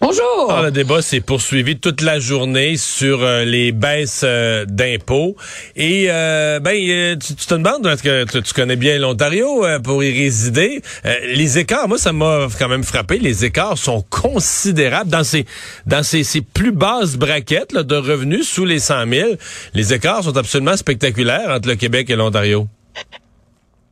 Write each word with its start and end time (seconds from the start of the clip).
Bonjour. 0.00 0.46
Alors, 0.48 0.62
le 0.62 0.70
débat 0.70 1.02
s'est 1.02 1.20
poursuivi 1.20 1.76
toute 1.76 2.02
la 2.02 2.20
journée 2.20 2.76
sur 2.76 3.24
euh, 3.24 3.44
les 3.44 3.72
baisses 3.72 4.20
euh, 4.22 4.64
d'impôts. 4.64 5.34
Et 5.74 6.06
euh, 6.08 6.60
ben, 6.60 6.76
euh, 6.76 7.16
tu, 7.16 7.34
te 7.34 7.54
demandes, 7.54 7.82
parce 7.82 8.00
que 8.00 8.24
tu, 8.24 8.54
connais 8.54 8.76
bien 8.76 8.96
l'Ontario 9.00 9.66
pour 9.82 10.04
y 10.04 10.12
résider, 10.12 10.82
les 11.34 11.58
écarts, 11.58 11.88
moi 11.88 11.98
ça 11.98 12.12
m'a 12.12 12.46
quand 12.58 12.68
même 12.68 12.84
frappé, 12.84 13.18
les 13.18 13.44
écarts 13.44 13.76
sont 13.76 14.04
considérables 14.08 15.10
dans 15.10 15.24
ces 15.24 16.40
plus 16.54 16.72
basses 16.72 17.16
braquettes 17.16 17.76
de 17.76 17.96
revenus 17.96 18.48
sous 18.48 18.64
les 18.64 18.78
100 18.78 19.08
000. 19.08 19.30
Les 19.74 19.94
écarts 19.94 20.22
sont 20.22 20.36
absolument 20.36 20.76
spectaculaires 20.76 21.50
entre 21.50 21.68
le 21.68 21.74
Québec 21.74 22.08
et 22.08 22.16
l'Ontario. 22.16 22.68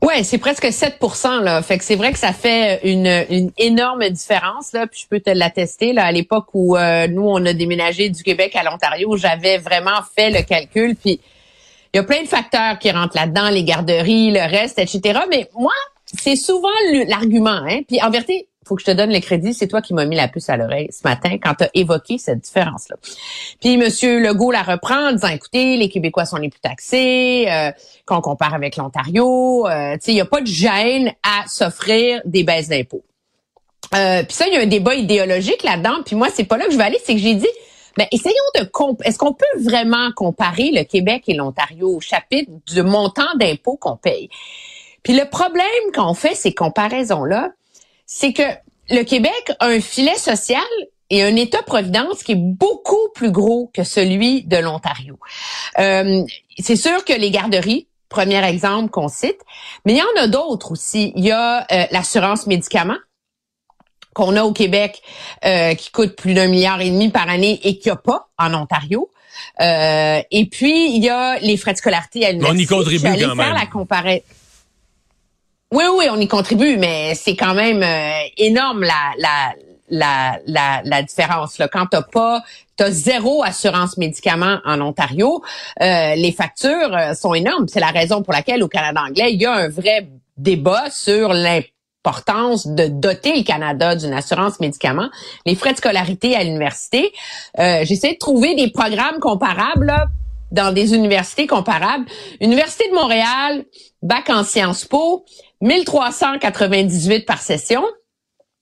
Ouais, 0.06 0.22
c'est 0.22 0.38
presque 0.38 0.66
7% 0.66 1.42
là. 1.42 1.60
Fait 1.62 1.78
que 1.78 1.84
c'est 1.84 1.96
vrai 1.96 2.12
que 2.12 2.18
ça 2.20 2.32
fait 2.32 2.78
une, 2.84 3.26
une 3.28 3.50
énorme 3.58 4.08
différence 4.08 4.72
là. 4.72 4.86
Puis 4.86 5.00
je 5.02 5.08
peux 5.08 5.18
te 5.18 5.30
l'attester 5.30 5.92
là. 5.92 6.04
À 6.04 6.12
l'époque 6.12 6.46
où 6.54 6.76
euh, 6.76 7.08
nous 7.08 7.26
on 7.26 7.44
a 7.44 7.52
déménagé 7.52 8.08
du 8.08 8.22
Québec 8.22 8.54
à 8.54 8.62
l'Ontario, 8.62 9.16
j'avais 9.16 9.58
vraiment 9.58 10.00
fait 10.16 10.30
le 10.30 10.42
calcul. 10.42 10.94
Puis 10.94 11.18
il 11.92 11.96
y 11.96 11.98
a 11.98 12.04
plein 12.04 12.22
de 12.22 12.28
facteurs 12.28 12.78
qui 12.78 12.88
rentrent 12.92 13.16
là-dedans, 13.16 13.50
les 13.50 13.64
garderies, 13.64 14.30
le 14.30 14.48
reste, 14.48 14.78
etc. 14.78 15.22
Mais 15.28 15.50
moi, 15.58 15.72
c'est 16.04 16.36
souvent 16.36 16.68
l'argument. 17.08 17.60
Hein. 17.68 17.80
Puis 17.88 18.00
en 18.00 18.10
vérité, 18.10 18.46
faut 18.66 18.74
que 18.74 18.82
je 18.82 18.86
te 18.86 18.90
donne 18.90 19.12
le 19.12 19.20
crédit, 19.20 19.54
c'est 19.54 19.68
toi 19.68 19.80
qui 19.80 19.94
m'as 19.94 20.04
mis 20.04 20.16
la 20.16 20.28
puce 20.28 20.48
à 20.48 20.56
l'oreille 20.56 20.88
ce 20.90 21.06
matin 21.06 21.38
quand 21.42 21.54
tu 21.54 21.64
as 21.64 21.70
évoqué 21.74 22.18
cette 22.18 22.40
différence-là. 22.40 22.96
Puis 23.60 23.76
Monsieur 23.76 24.20
Legault 24.20 24.50
la 24.50 24.62
reprend 24.62 25.10
en 25.10 25.12
disant, 25.12 25.28
écoutez, 25.28 25.76
les 25.76 25.88
Québécois 25.88 26.24
sont 26.24 26.36
les 26.36 26.48
plus 26.48 26.60
taxés, 26.60 27.46
euh, 27.48 27.70
quand 28.04 28.18
on 28.18 28.22
compare 28.22 28.54
avec 28.54 28.76
l'Ontario, 28.76 29.66
euh, 29.68 29.96
il 30.06 30.14
n'y 30.14 30.20
a 30.20 30.24
pas 30.24 30.40
de 30.40 30.46
gêne 30.46 31.12
à 31.22 31.46
s'offrir 31.46 32.20
des 32.24 32.44
baisses 32.44 32.68
d'impôts. 32.68 33.04
Euh, 33.94 34.22
puis 34.24 34.34
ça, 34.34 34.46
il 34.48 34.54
y 34.54 34.56
a 34.56 34.60
un 34.60 34.66
débat 34.66 34.94
idéologique 34.94 35.62
là-dedans. 35.62 36.02
Puis 36.04 36.16
moi, 36.16 36.28
c'est 36.34 36.44
pas 36.44 36.56
là 36.56 36.66
que 36.66 36.72
je 36.72 36.76
vais 36.76 36.84
aller, 36.84 36.98
c'est 37.04 37.14
que 37.14 37.20
j'ai 37.20 37.34
dit, 37.34 37.48
mais 37.96 38.08
essayons 38.10 38.34
de 38.56 38.68
est-ce 39.04 39.18
qu'on 39.18 39.32
peut 39.32 39.44
vraiment 39.60 40.10
comparer 40.14 40.70
le 40.72 40.82
Québec 40.82 41.24
et 41.28 41.34
l'Ontario 41.34 41.96
au 41.96 42.00
chapitre 42.00 42.50
du 42.66 42.82
montant 42.82 43.34
d'impôts 43.36 43.76
qu'on 43.76 43.96
paye? 43.96 44.28
Puis 45.02 45.14
le 45.14 45.24
problème 45.24 45.64
quand 45.94 46.10
on 46.10 46.14
fait 46.14 46.34
ces 46.34 46.52
comparaisons-là, 46.52 47.50
c'est 48.06 48.32
que 48.32 48.42
le 48.88 49.02
Québec 49.02 49.52
a 49.58 49.66
un 49.66 49.80
filet 49.80 50.16
social 50.16 50.62
et 51.10 51.22
un 51.22 51.36
État-providence 51.36 52.22
qui 52.22 52.32
est 52.32 52.40
beaucoup 52.40 53.08
plus 53.14 53.30
gros 53.30 53.70
que 53.74 53.84
celui 53.84 54.42
de 54.44 54.56
l'Ontario. 54.56 55.18
Euh, 55.78 56.22
c'est 56.58 56.76
sûr 56.76 57.04
que 57.04 57.12
les 57.12 57.30
garderies, 57.30 57.86
premier 58.08 58.44
exemple 58.44 58.90
qu'on 58.90 59.08
cite, 59.08 59.40
mais 59.84 59.92
il 59.92 59.98
y 59.98 60.02
en 60.02 60.22
a 60.22 60.26
d'autres 60.28 60.72
aussi. 60.72 61.12
Il 61.16 61.24
y 61.24 61.30
a 61.30 61.66
euh, 61.70 61.86
l'assurance 61.90 62.46
médicaments 62.46 62.98
qu'on 64.14 64.34
a 64.36 64.44
au 64.44 64.52
Québec 64.52 65.02
euh, 65.44 65.74
qui 65.74 65.90
coûte 65.90 66.16
plus 66.16 66.34
d'un 66.34 66.48
milliard 66.48 66.80
et 66.80 66.90
demi 66.90 67.10
par 67.10 67.28
année 67.28 67.60
et 67.64 67.78
qu'il 67.78 67.92
n'y 67.92 67.98
a 67.98 68.00
pas 68.00 68.28
en 68.38 68.54
Ontario. 68.54 69.10
et 69.60 70.48
puis, 70.50 70.96
il 70.96 71.04
y 71.04 71.10
a 71.10 71.38
les 71.40 71.56
frais 71.56 71.74
de 71.74 71.78
scolarité 71.78 72.24
à 72.24 72.32
l'université. 72.32 72.58
On 72.58 72.62
y 72.62 72.66
contribue 72.66 73.02
quand 73.02 73.34
même. 73.34 73.54
la 73.54 73.66
comparaison. 73.66 74.24
Oui, 75.72 75.84
oui, 75.96 76.06
on 76.10 76.20
y 76.20 76.28
contribue, 76.28 76.76
mais 76.76 77.16
c'est 77.16 77.34
quand 77.34 77.54
même 77.54 77.82
euh, 77.82 78.28
énorme 78.36 78.82
la, 78.84 79.12
la, 79.18 79.52
la, 79.88 80.38
la, 80.46 80.80
la 80.84 81.02
différence. 81.02 81.58
Là. 81.58 81.66
Quand 81.66 81.86
t'as 81.86 82.02
pas, 82.02 82.42
t'as 82.76 82.90
zéro 82.92 83.42
assurance 83.42 83.96
médicaments 83.96 84.60
en 84.64 84.80
Ontario, 84.80 85.42
euh, 85.82 86.14
les 86.14 86.30
factures 86.30 86.94
euh, 86.96 87.14
sont 87.14 87.34
énormes. 87.34 87.66
C'est 87.66 87.80
la 87.80 87.88
raison 87.88 88.22
pour 88.22 88.32
laquelle 88.32 88.62
au 88.62 88.68
Canada 88.68 89.00
anglais, 89.08 89.32
il 89.32 89.42
y 89.42 89.46
a 89.46 89.54
un 89.54 89.68
vrai 89.68 90.08
débat 90.36 90.88
sur 90.90 91.32
l'importance 91.32 92.68
de 92.68 92.86
doter 92.86 93.36
le 93.36 93.42
Canada 93.42 93.96
d'une 93.96 94.12
assurance 94.12 94.60
médicaments, 94.60 95.08
les 95.46 95.56
frais 95.56 95.72
de 95.72 95.78
scolarité 95.78 96.36
à 96.36 96.44
l'université. 96.44 97.12
J'essaie 97.58 98.12
de 98.12 98.18
trouver 98.18 98.54
des 98.54 98.70
programmes 98.70 99.18
comparables 99.18 99.92
dans 100.52 100.72
des 100.72 100.94
universités 100.94 101.46
comparables. 101.48 102.04
Université 102.40 102.88
de 102.88 102.94
Montréal, 102.94 103.64
bac 104.02 104.30
en 104.30 104.44
Sciences 104.44 104.84
Po, 104.84 105.24
1398 105.60 107.26
par 107.26 107.40
session. 107.40 107.84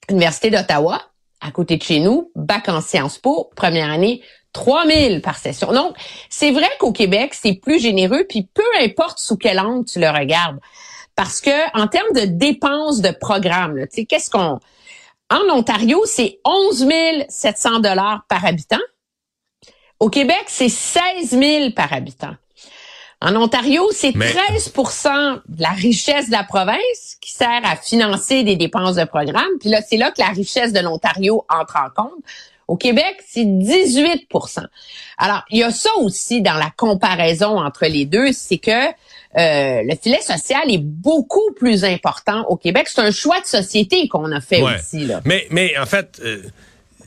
Université 0.09 0.51
d'Ottawa, 0.51 1.01
à 1.41 1.51
côté 1.51 1.77
de 1.77 1.83
chez 1.83 2.01
nous, 2.01 2.31
bac 2.35 2.69
en 2.69 2.81
Sciences 2.81 3.19
Po, 3.19 3.51
première 3.57 3.91
année, 3.91 4.23
3000 4.53 5.21
par 5.21 5.37
session. 5.37 5.73
Donc, 5.73 5.97
c'est 6.31 6.51
vrai 6.51 6.69
qu'au 6.79 6.93
Québec, 6.93 7.35
c'est 7.35 7.55
plus 7.55 7.81
généreux, 7.81 8.25
puis 8.29 8.49
peu 8.55 8.63
importe 8.81 9.19
sous 9.19 9.37
quel 9.37 9.59
angle 9.59 9.85
tu 9.85 9.99
le 9.99 10.09
regardes. 10.09 10.59
Parce 11.17 11.41
que 11.41 11.79
en 11.79 11.87
termes 11.87 12.13
de 12.15 12.25
dépenses 12.25 13.01
de 13.01 13.11
programme, 13.11 13.81
tu 13.83 14.01
sais, 14.01 14.05
qu'est-ce 14.05 14.31
qu'on... 14.31 14.59
En 15.31 15.51
Ontario, 15.51 16.03
c'est 16.07 16.39
11 16.45 16.87
700 17.29 17.81
dollars 17.81 18.25
par 18.29 18.45
habitant. 18.45 18.81
Au 20.01 20.11
Québec, 20.11 20.45
c'est 20.49 20.69
16 20.69 21.31
000 21.31 21.71
par 21.71 21.93
habitant. 21.93 22.35
En 23.25 23.35
Ontario, 23.37 23.89
c'est 23.91 24.11
13% 24.11 25.41
de 25.49 25.63
la 25.63 25.71
richesse 25.71 26.27
de 26.27 26.33
la 26.33 26.45
province 26.45 27.17
qui 27.23 27.33
sert 27.33 27.63
à 27.65 27.75
financer 27.75 28.43
des 28.43 28.57
dépenses 28.57 28.97
de 28.97 29.05
programme. 29.05 29.49
Puis 29.61 29.71
là, 29.71 29.81
c'est 29.81 29.97
là 29.97 30.11
que 30.11 30.21
la 30.21 30.29
richesse 30.29 30.75
de 30.75 30.81
l'Ontario 30.81 31.47
entre 31.49 31.79
en 31.79 32.03
compte. 32.03 32.23
Au 32.69 32.77
Québec, 32.77 33.17
c'est 33.27 33.45
18% 33.45 34.67
Alors, 35.17 35.43
il 35.49 35.61
y 35.61 35.63
a 35.63 35.71
ça 35.71 35.89
aussi 36.01 36.43
dans 36.43 36.55
la 36.55 36.71
comparaison 36.77 37.59
entre 37.59 37.87
les 37.87 38.05
deux, 38.05 38.33
c'est 38.33 38.59
que 38.59 38.71
euh, 38.71 38.93
le 39.83 39.97
filet 39.97 40.21
social 40.21 40.63
est 40.71 40.83
beaucoup 40.83 41.53
plus 41.57 41.83
important 41.85 42.45
au 42.49 42.57
Québec. 42.57 42.89
C'est 42.89 43.01
un 43.01 43.11
choix 43.11 43.41
de 43.41 43.47
société 43.47 44.07
qu'on 44.07 44.33
a 44.33 44.43
fait 44.43 44.63
aussi. 44.63 45.07
Là. 45.07 45.23
Mais, 45.25 45.47
mais 45.51 45.79
en 45.79 45.87
fait, 45.87 46.21
euh, 46.23 46.43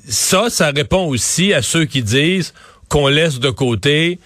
ça, 0.07 0.49
ça 0.49 0.71
répond 0.71 1.05
aussi 1.05 1.53
à 1.53 1.61
ceux 1.61 1.85
qui 1.85 2.01
disent 2.01 2.55
qu'on 2.89 3.07
laisse 3.07 3.39
de 3.39 3.51
côté 3.51 4.19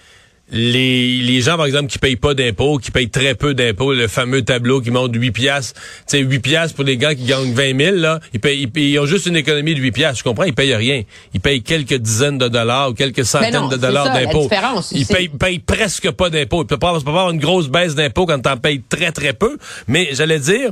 les, 0.50 1.18
les 1.22 1.40
gens, 1.40 1.56
par 1.56 1.66
exemple, 1.66 1.90
qui 1.90 1.98
payent 1.98 2.16
pas 2.16 2.34
d'impôts, 2.34 2.78
qui 2.78 2.90
payent 2.90 3.08
très 3.08 3.34
peu 3.34 3.54
d'impôts, 3.54 3.92
le 3.94 4.06
fameux 4.06 4.42
tableau 4.42 4.80
qui 4.80 4.90
montre 4.90 5.18
8 5.18 5.30
piastres, 5.30 5.80
tu 5.80 6.18
sais, 6.18 6.18
8 6.18 6.40
piastres 6.40 6.76
pour 6.76 6.84
les 6.84 6.96
gars 6.98 7.14
qui 7.14 7.24
gagnent 7.24 7.52
20 7.52 7.78
000, 7.78 7.96
là, 7.96 8.20
ils, 8.34 8.40
payent, 8.40 8.70
ils, 8.74 8.98
ont 8.98 9.06
juste 9.06 9.26
une 9.26 9.36
économie 9.36 9.74
de 9.74 9.80
8 9.80 9.92
piastres, 9.92 10.18
je 10.18 10.24
comprends, 10.24 10.44
ils 10.44 10.54
payent 10.54 10.74
rien. 10.74 11.02
Ils 11.32 11.40
payent 11.40 11.62
quelques 11.62 11.94
dizaines 11.94 12.38
de 12.38 12.48
dollars 12.48 12.90
ou 12.90 12.94
quelques 12.94 13.24
centaines 13.24 13.68
de 13.68 13.76
dollars 13.76 14.12
d'impôts. 14.12 14.48
Ils 14.92 15.06
payent, 15.06 15.28
payent, 15.28 15.58
presque 15.58 16.10
pas 16.10 16.28
d'impôts. 16.28 16.62
Il 16.62 16.66
peut 16.66 16.76
pas, 16.76 16.90
avoir 16.90 17.30
une 17.30 17.40
grosse 17.40 17.68
baisse 17.68 17.94
d'impôts 17.94 18.26
quand 18.26 18.40
t'en 18.40 18.56
payes 18.56 18.82
très, 18.86 19.10
très 19.12 19.32
peu. 19.32 19.56
Mais 19.88 20.10
j'allais 20.12 20.38
dire, 20.38 20.70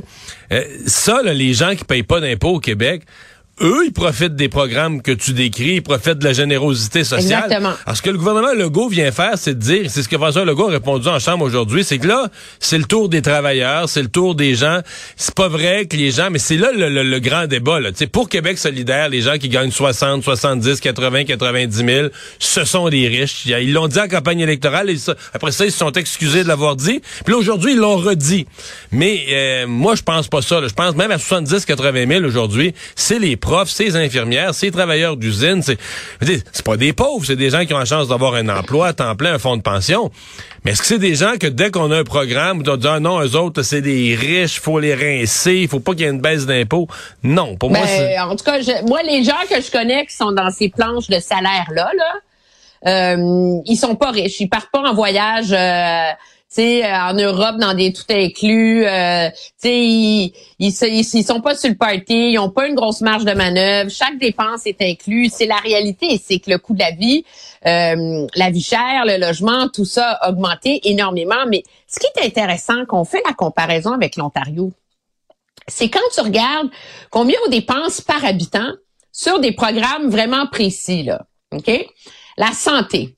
euh, 0.51 0.63
ça, 0.85 1.21
là, 1.23 1.33
les 1.33 1.53
gens 1.53 1.75
qui 1.75 1.85
payent 1.85 2.03
pas 2.03 2.19
d'impôts 2.19 2.55
au 2.55 2.59
Québec, 2.59 3.03
eux, 3.61 3.85
ils 3.85 3.93
profitent 3.93 4.35
des 4.35 4.49
programmes 4.49 5.01
que 5.01 5.11
tu 5.11 5.33
décris, 5.33 5.75
ils 5.75 5.83
profitent 5.83 6.19
de 6.19 6.25
la 6.25 6.33
générosité 6.33 7.03
sociale. 7.03 7.43
Exactement. 7.45 7.73
Alors, 7.85 7.97
ce 7.97 8.01
que 8.01 8.09
le 8.09 8.17
gouvernement 8.17 8.53
Legault 8.53 8.89
vient 8.89 9.11
faire, 9.11 9.33
c'est 9.35 9.53
de 9.53 9.59
dire, 9.59 9.89
c'est 9.89 10.03
ce 10.03 10.09
que 10.09 10.17
François 10.17 10.45
Legault 10.45 10.69
a 10.69 10.71
répondu 10.71 11.07
en 11.07 11.19
Chambre 11.19 11.45
aujourd'hui, 11.45 11.83
c'est 11.83 11.97
que 11.97 12.07
là, 12.07 12.29
c'est 12.59 12.77
le 12.77 12.85
tour 12.85 13.09
des 13.09 13.21
travailleurs, 13.21 13.87
c'est 13.89 14.01
le 14.01 14.07
tour 14.09 14.35
des 14.35 14.55
gens. 14.55 14.79
C'est 15.15 15.35
pas 15.35 15.47
vrai 15.47 15.85
que 15.85 15.95
les 15.95 16.11
gens, 16.11 16.29
mais 16.31 16.39
c'est 16.39 16.57
là 16.57 16.71
le, 16.73 17.19
grand 17.19 17.47
débat. 17.47 17.79
Là. 17.79 17.89
pour 18.11 18.29
Québec 18.29 18.57
solidaire, 18.57 19.09
les 19.09 19.21
gens 19.21 19.37
qui 19.37 19.49
gagnent 19.49 19.71
60, 19.71 20.23
70, 20.23 20.79
80, 20.79 21.25
90 21.25 21.85
000, 21.85 22.07
ce 22.39 22.65
sont 22.65 22.89
des 22.89 23.07
riches. 23.07 23.45
Ils 23.45 23.73
l'ont 23.73 23.87
dit 23.87 23.99
en 23.99 24.07
campagne 24.07 24.39
électorale, 24.39 24.89
et 24.89 24.97
après 25.33 25.51
ça, 25.51 25.65
ils 25.65 25.71
se 25.71 25.77
sont 25.77 25.91
excusés 25.91 26.43
de 26.43 26.47
l'avoir 26.47 26.75
dit. 26.75 27.01
Puis 27.25 27.33
là, 27.33 27.39
aujourd'hui, 27.39 27.73
ils 27.73 27.77
l'ont 27.79 27.97
redit. 27.97 28.47
Mais 28.91 29.25
euh, 29.29 29.67
moi, 29.67 29.95
je 29.95 30.01
pense 30.01 30.27
pas 30.27 30.41
ça. 30.41 30.61
Je 30.67 30.73
pense 30.73 30.95
même 30.95 31.11
à 31.11 31.17
70, 31.17 31.65
80 31.65 32.07
000 32.07 32.25
aujourd'hui, 32.25 32.73
c'est 32.95 33.19
les 33.19 33.37
profs, 33.51 33.69
ces 33.69 33.97
infirmières, 33.97 34.53
ces 34.53 34.71
travailleurs 34.71 35.17
d'usine, 35.17 35.61
c'est 35.61 35.77
c'est 36.21 36.65
pas 36.65 36.77
des 36.77 36.93
pauvres, 36.93 37.25
c'est 37.25 37.35
des 37.35 37.49
gens 37.49 37.65
qui 37.65 37.73
ont 37.73 37.79
la 37.79 37.85
chance 37.85 38.07
d'avoir 38.07 38.35
un 38.35 38.47
emploi 38.47 38.87
à 38.87 38.93
temps 38.93 39.13
plein, 39.17 39.33
un 39.33 39.39
fonds 39.39 39.57
de 39.57 39.61
pension. 39.61 40.09
Mais 40.63 40.71
est-ce 40.71 40.81
que 40.81 40.87
c'est 40.87 40.99
des 40.99 41.15
gens 41.15 41.33
que 41.37 41.47
dès 41.47 41.69
qu'on 41.69 41.91
a 41.91 41.97
un 41.97 42.03
programme, 42.05 42.63
on 42.65 42.77
dit 42.77 42.87
ah 42.87 43.01
non, 43.01 43.19
eux 43.21 43.35
autres, 43.35 43.61
c'est 43.63 43.81
des 43.81 44.15
riches, 44.15 44.61
faut 44.61 44.79
les 44.79 44.95
rincer, 44.95 45.55
il 45.55 45.67
faut 45.67 45.81
pas 45.81 45.91
qu'il 45.91 46.01
y 46.01 46.03
ait 46.05 46.11
une 46.11 46.21
baisse 46.21 46.45
d'impôts? 46.45 46.87
Non, 47.23 47.57
pour 47.57 47.71
moi, 47.71 47.81
ben, 47.85 48.21
En 48.21 48.37
tout 48.37 48.45
cas, 48.45 48.59
moi, 48.87 49.03
les 49.03 49.25
gens 49.25 49.41
que 49.49 49.61
je 49.61 49.69
connais 49.69 50.05
qui 50.05 50.15
sont 50.15 50.31
dans 50.31 50.49
ces 50.49 50.69
planches 50.69 51.09
de 51.09 51.19
salaire-là, 51.19 51.91
là, 51.97 52.13
euh, 52.87 53.61
ils 53.65 53.77
sont 53.77 53.95
pas 53.95 54.11
riches. 54.11 54.39
Ils 54.39 54.47
partent 54.47 54.71
pas 54.71 54.81
en 54.81 54.93
voyage 54.93 55.51
euh, 55.51 56.11
sais, 56.51 56.83
euh, 56.83 56.93
en 56.93 57.13
Europe, 57.13 57.57
dans 57.57 57.73
des 57.73 57.93
tout 57.93 58.03
inclus, 58.09 58.85
euh, 58.85 59.29
ils, 59.63 60.33
ils, 60.59 60.73
ils, 60.83 61.23
sont 61.23 61.39
pas 61.39 61.55
sur 61.55 61.69
le 61.69 61.77
party, 61.77 62.31
ils 62.31 62.39
ont 62.39 62.49
pas 62.49 62.67
une 62.67 62.75
grosse 62.75 63.01
marge 63.01 63.23
de 63.23 63.31
manœuvre, 63.31 63.89
chaque 63.89 64.17
dépense 64.17 64.65
est 64.65 64.81
inclus. 64.81 65.29
C'est 65.31 65.45
la 65.45 65.55
réalité, 65.55 66.21
c'est 66.23 66.39
que 66.39 66.51
le 66.51 66.57
coût 66.57 66.73
de 66.73 66.79
la 66.79 66.91
vie, 66.91 67.23
euh, 67.65 68.27
la 68.35 68.51
vie 68.51 68.61
chère, 68.61 69.05
le 69.05 69.17
logement, 69.17 69.69
tout 69.69 69.85
ça 69.85 70.11
a 70.11 70.29
augmenté 70.29 70.81
énormément. 70.89 71.45
Mais 71.47 71.63
ce 71.87 71.99
qui 71.99 72.07
est 72.15 72.25
intéressant, 72.25 72.85
qu'on 72.85 73.05
fait 73.05 73.21
la 73.25 73.33
comparaison 73.33 73.93
avec 73.93 74.17
l'Ontario, 74.17 74.73
c'est 75.67 75.89
quand 75.89 75.99
tu 76.13 76.19
regardes 76.19 76.69
combien 77.11 77.37
on 77.47 77.49
dépense 77.49 78.01
par 78.01 78.25
habitant 78.25 78.73
sur 79.13 79.39
des 79.39 79.53
programmes 79.53 80.09
vraiment 80.09 80.47
précis, 80.47 81.03
là. 81.03 81.21
OK? 81.53 81.69
La 82.37 82.51
santé. 82.51 83.15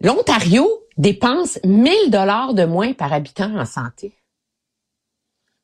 L'Ontario 0.00 0.81
dépense 1.02 1.58
1000 1.64 2.10
dollars 2.10 2.54
de 2.54 2.64
moins 2.64 2.92
par 2.92 3.12
habitant 3.12 3.54
en 3.58 3.64
santé. 3.66 4.12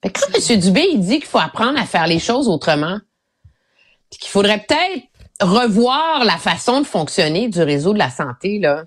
Fait 0.03 0.11
que 0.11 0.21
quand 0.21 0.51
M. 0.51 0.61
Dubé, 0.61 0.87
il 0.93 1.01
dit 1.01 1.19
qu'il 1.19 1.29
faut 1.29 1.39
apprendre 1.39 1.79
à 1.81 1.87
faire 1.87 2.07
les 2.07 2.19
choses 2.19 2.49
autrement, 2.49 2.99
puis 4.11 4.19
qu'il 4.21 4.31
faudrait 4.31 4.65
peut-être 4.67 5.05
revoir 5.41 6.25
la 6.25 6.37
façon 6.37 6.81
de 6.81 6.87
fonctionner 6.87 7.49
du 7.49 7.63
réseau 7.63 7.93
de 7.93 7.99
la 7.99 8.11
santé, 8.11 8.59
là, 8.59 8.85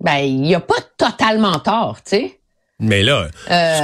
ben, 0.00 0.18
il 0.18 0.40
n'y 0.42 0.54
a 0.54 0.60
pas 0.60 0.80
totalement 0.96 1.58
tort, 1.58 1.98
tu 2.04 2.10
sais. 2.10 2.40
Mais 2.80 3.02
là, 3.02 3.28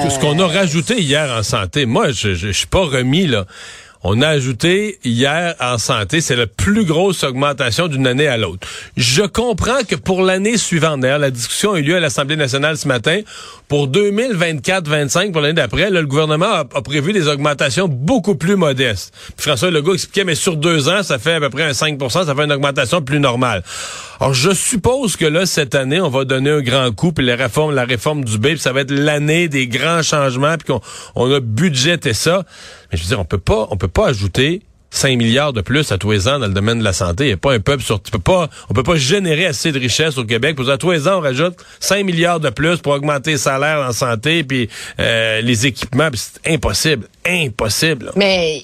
ce- 0.04 0.10
ce 0.14 0.20
qu'on 0.20 0.38
a 0.38 0.46
rajouté 0.46 1.00
hier 1.00 1.28
en 1.36 1.42
santé, 1.42 1.84
moi, 1.84 2.12
je, 2.12 2.34
je 2.34 2.50
suis 2.50 2.68
pas 2.68 2.84
remis, 2.84 3.26
là. 3.26 3.44
On 4.06 4.20
a 4.20 4.28
ajouté 4.28 4.98
hier 5.02 5.54
en 5.60 5.78
santé, 5.78 6.20
c'est 6.20 6.36
la 6.36 6.46
plus 6.46 6.84
grosse 6.84 7.24
augmentation 7.24 7.88
d'une 7.88 8.06
année 8.06 8.28
à 8.28 8.36
l'autre. 8.36 8.68
Je 8.98 9.22
comprends 9.22 9.82
que 9.88 9.94
pour 9.96 10.20
l'année 10.20 10.58
suivante, 10.58 11.00
d'ailleurs, 11.00 11.18
la 11.18 11.30
discussion 11.30 11.72
a 11.72 11.78
eu 11.78 11.82
lieu 11.82 11.96
à 11.96 12.00
l'Assemblée 12.00 12.36
nationale 12.36 12.76
ce 12.76 12.86
matin, 12.86 13.22
pour 13.66 13.88
2024-25, 13.88 15.32
pour 15.32 15.40
l'année 15.40 15.54
d'après, 15.54 15.88
le 15.88 16.04
gouvernement 16.04 16.44
a, 16.44 16.64
a 16.74 16.82
prévu 16.82 17.14
des 17.14 17.28
augmentations 17.28 17.88
beaucoup 17.88 18.34
plus 18.34 18.56
modestes. 18.56 19.14
Puis 19.38 19.46
François 19.48 19.70
Legault 19.70 19.94
expliquait, 19.94 20.24
mais 20.24 20.34
sur 20.34 20.56
deux 20.56 20.90
ans, 20.90 21.02
ça 21.02 21.18
fait 21.18 21.32
à 21.32 21.40
peu 21.40 21.48
près 21.48 21.62
un 21.62 21.70
5% 21.70 22.26
ça 22.26 22.34
fait 22.34 22.44
une 22.44 22.52
augmentation 22.52 23.00
plus 23.00 23.20
normale. 23.20 23.62
Alors, 24.20 24.34
je 24.34 24.52
suppose 24.52 25.16
que 25.16 25.24
là, 25.24 25.46
cette 25.46 25.74
année, 25.74 26.00
on 26.00 26.10
va 26.10 26.26
donner 26.26 26.50
un 26.50 26.60
grand 26.60 26.92
coup, 26.94 27.12
puis 27.12 27.24
les 27.24 27.34
réformes, 27.34 27.74
la 27.74 27.86
réforme 27.86 28.22
du 28.22 28.36
B, 28.36 28.48
puis 28.48 28.58
ça 28.58 28.72
va 28.72 28.82
être 28.82 28.92
l'année 28.92 29.48
des 29.48 29.66
grands 29.66 30.02
changements, 30.02 30.56
puis 30.58 30.72
qu'on 30.72 30.80
on 31.14 31.32
a 31.32 31.40
budgété 31.40 32.12
ça. 32.12 32.44
Je 32.94 33.02
veux 33.02 33.08
dire, 33.08 33.20
on 33.20 33.24
peut 33.24 33.38
pas, 33.38 33.68
on 33.70 33.76
peut 33.76 33.88
pas 33.88 34.08
ajouter 34.08 34.62
5 34.90 35.18
milliards 35.18 35.52
de 35.52 35.60
plus 35.60 35.90
à 35.90 35.98
tous 35.98 36.12
les 36.12 36.28
ans 36.28 36.38
dans 36.38 36.46
le 36.46 36.52
domaine 36.52 36.78
de 36.78 36.84
la 36.84 36.92
santé. 36.92 37.24
Il 37.24 37.28
n'y 37.28 37.32
a 37.32 37.36
pas 37.36 37.52
un 37.52 37.60
peuple 37.60 37.82
sur, 37.82 38.00
tu 38.00 38.12
peux 38.12 38.18
pas, 38.20 38.48
on 38.70 38.74
peut 38.74 38.84
pas 38.84 38.96
générer 38.96 39.46
assez 39.46 39.72
de 39.72 39.78
richesse 39.78 40.16
au 40.18 40.24
Québec. 40.24 40.54
Pour 40.54 40.70
à 40.70 40.78
tous 40.78 40.92
les 40.92 41.08
ans, 41.08 41.18
on 41.18 41.20
rajoute 41.20 41.56
5 41.80 42.04
milliards 42.04 42.38
de 42.38 42.50
plus 42.50 42.78
pour 42.78 42.92
augmenter 42.92 43.32
les 43.32 43.38
salaires 43.38 43.84
en 43.86 43.92
santé, 43.92 44.44
puis 44.44 44.68
euh, 45.00 45.40
les 45.40 45.66
équipements. 45.66 46.10
C'est 46.14 46.52
impossible, 46.52 47.08
impossible. 47.26 48.12
Mais 48.14 48.62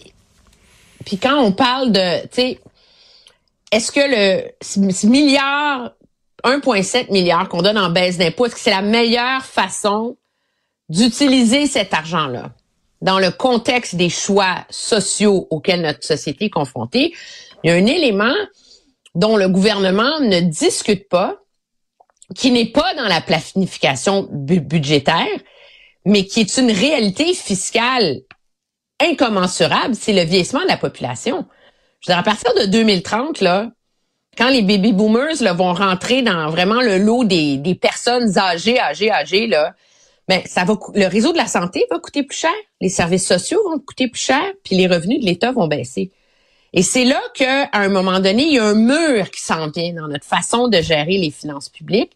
puis 1.04 1.18
quand 1.18 1.40
on 1.42 1.52
parle 1.52 1.92
de, 1.92 2.22
tu 2.22 2.28
sais, 2.32 2.60
est-ce 3.72 3.90
que 3.90 4.00
le 4.00 4.50
ce 4.60 5.06
milliard, 5.06 5.92
1,7 6.44 7.10
milliard 7.10 7.48
qu'on 7.48 7.62
donne 7.62 7.78
en 7.78 7.90
baisse 7.90 8.18
d'impôts, 8.18 8.46
est-ce 8.46 8.54
que 8.54 8.60
c'est 8.60 8.70
la 8.70 8.82
meilleure 8.82 9.44
façon 9.44 10.16
d'utiliser 10.88 11.66
cet 11.66 11.92
argent-là? 11.94 12.50
Dans 13.00 13.18
le 13.18 13.30
contexte 13.30 13.94
des 13.96 14.10
choix 14.10 14.64
sociaux 14.70 15.46
auxquels 15.50 15.82
notre 15.82 16.04
société 16.04 16.46
est 16.46 16.50
confrontée? 16.50 17.14
Il 17.62 17.70
y 17.70 17.72
a 17.72 17.76
un 17.76 17.86
élément 17.86 18.34
dont 19.14 19.36
le 19.36 19.48
gouvernement 19.48 20.20
ne 20.20 20.40
discute 20.40 21.08
pas, 21.08 21.38
qui 22.34 22.50
n'est 22.52 22.70
pas 22.70 22.94
dans 22.94 23.08
la 23.08 23.20
planification 23.20 24.28
bu- 24.30 24.60
budgétaire, 24.60 25.26
mais 26.04 26.24
qui 26.26 26.40
est 26.40 26.56
une 26.58 26.70
réalité 26.70 27.34
fiscale 27.34 28.20
incommensurable, 29.00 29.94
c'est 29.94 30.12
le 30.12 30.22
vieillissement 30.22 30.62
de 30.62 30.68
la 30.68 30.76
population. 30.76 31.46
Je 32.00 32.10
veux 32.10 32.14
dire, 32.14 32.18
à 32.18 32.22
partir 32.22 32.54
de 32.54 32.66
2030, 32.66 33.40
là, 33.40 33.70
quand 34.38 34.48
les 34.48 34.62
baby 34.62 34.92
boomers 34.92 35.42
là, 35.42 35.52
vont 35.52 35.72
rentrer 35.74 36.22
dans 36.22 36.48
vraiment 36.50 36.80
le 36.80 36.98
lot 36.98 37.24
des, 37.24 37.56
des 37.56 37.74
personnes 37.74 38.38
âgées, 38.38 38.78
âgées, 38.78 39.10
âgées, 39.10 39.46
là, 39.46 39.74
ben, 40.30 40.42
ça 40.46 40.62
va 40.62 40.78
le 40.94 41.06
réseau 41.08 41.32
de 41.32 41.36
la 41.36 41.48
santé 41.48 41.86
va 41.90 41.98
coûter 41.98 42.22
plus 42.22 42.38
cher, 42.38 42.52
les 42.80 42.88
services 42.88 43.26
sociaux 43.26 43.60
vont 43.68 43.80
coûter 43.80 44.06
plus 44.06 44.20
cher, 44.20 44.44
puis 44.62 44.76
les 44.76 44.86
revenus 44.86 45.18
de 45.20 45.26
l'État 45.26 45.50
vont 45.50 45.66
baisser. 45.66 46.12
Et 46.72 46.82
c'est 46.82 47.04
là 47.04 47.20
qu'à 47.34 47.68
un 47.72 47.88
moment 47.88 48.20
donné, 48.20 48.44
il 48.44 48.52
y 48.52 48.58
a 48.60 48.64
un 48.64 48.74
mur 48.74 49.28
qui 49.32 49.40
s'en 49.40 49.68
vient 49.70 49.92
dans 49.92 50.06
notre 50.06 50.24
façon 50.24 50.68
de 50.68 50.80
gérer 50.80 51.18
les 51.18 51.32
finances 51.32 51.68
publiques. 51.68 52.12